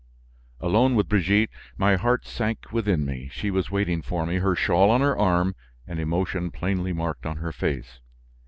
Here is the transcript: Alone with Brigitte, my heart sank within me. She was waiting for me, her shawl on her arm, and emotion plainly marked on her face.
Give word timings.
Alone 0.59 0.95
with 0.95 1.07
Brigitte, 1.07 1.51
my 1.77 1.95
heart 1.95 2.25
sank 2.25 2.73
within 2.73 3.05
me. 3.05 3.29
She 3.31 3.51
was 3.51 3.69
waiting 3.69 4.01
for 4.01 4.25
me, 4.25 4.37
her 4.37 4.55
shawl 4.55 4.89
on 4.89 5.01
her 5.01 5.15
arm, 5.15 5.53
and 5.85 5.99
emotion 5.99 6.49
plainly 6.49 6.91
marked 6.91 7.27
on 7.27 7.37
her 7.37 7.51
face. 7.51 7.99